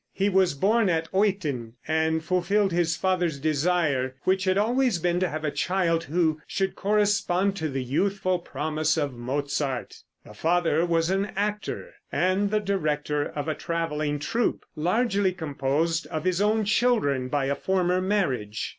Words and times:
He 0.13 0.29
was 0.29 0.55
born 0.55 0.89
at 0.89 1.07
Eutin, 1.13 1.73
and 1.87 2.23
fulfilled 2.23 2.71
his 2.71 2.97
father's 2.97 3.37
desire, 3.37 4.15
which 4.23 4.45
had 4.45 4.57
always 4.57 4.97
been 4.97 5.19
to 5.19 5.29
have 5.29 5.43
a 5.45 5.51
child 5.51 6.05
who 6.05 6.41
should 6.47 6.73
correspond 6.75 7.55
to 7.57 7.69
the 7.69 7.83
youthful 7.83 8.39
promise 8.39 8.97
of 8.97 9.13
Mozart. 9.13 9.97
The 10.25 10.33
father 10.33 10.87
was 10.87 11.11
an 11.11 11.27
actor, 11.35 11.93
and 12.11 12.49
the 12.49 12.59
director 12.59 13.23
of 13.25 13.47
a 13.47 13.53
traveling 13.53 14.17
troupe, 14.17 14.65
largely 14.75 15.33
composed 15.33 16.07
of 16.07 16.23
his 16.23 16.41
own 16.41 16.65
children 16.65 17.27
by 17.27 17.45
a 17.45 17.53
former 17.53 18.01
marriage. 18.01 18.69